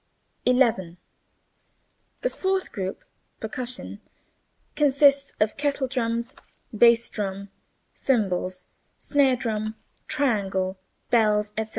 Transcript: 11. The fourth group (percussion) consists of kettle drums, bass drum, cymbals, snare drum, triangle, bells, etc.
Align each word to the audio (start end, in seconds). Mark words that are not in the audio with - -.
11. 0.47 0.97
The 2.21 2.31
fourth 2.31 2.71
group 2.71 3.03
(percussion) 3.39 4.01
consists 4.75 5.33
of 5.39 5.57
kettle 5.57 5.87
drums, 5.87 6.33
bass 6.75 7.07
drum, 7.07 7.49
cymbals, 7.93 8.65
snare 8.97 9.35
drum, 9.35 9.75
triangle, 10.07 10.79
bells, 11.11 11.51
etc. 11.55 11.69